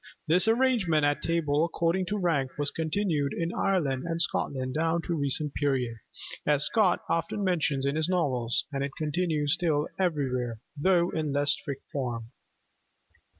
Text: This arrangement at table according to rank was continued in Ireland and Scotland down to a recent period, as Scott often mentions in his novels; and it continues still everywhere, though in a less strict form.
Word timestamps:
This 0.25 0.47
arrangement 0.47 1.05
at 1.05 1.21
table 1.21 1.63
according 1.63 2.07
to 2.07 2.17
rank 2.17 2.57
was 2.57 2.71
continued 2.71 3.33
in 3.33 3.53
Ireland 3.53 4.03
and 4.05 4.19
Scotland 4.19 4.73
down 4.73 5.03
to 5.03 5.13
a 5.13 5.15
recent 5.15 5.53
period, 5.53 5.97
as 6.43 6.65
Scott 6.65 7.01
often 7.07 7.43
mentions 7.43 7.85
in 7.85 7.95
his 7.95 8.09
novels; 8.09 8.65
and 8.73 8.83
it 8.83 8.93
continues 8.97 9.53
still 9.53 9.89
everywhere, 9.99 10.59
though 10.75 11.11
in 11.11 11.27
a 11.27 11.31
less 11.33 11.51
strict 11.51 11.83
form. 11.91 12.31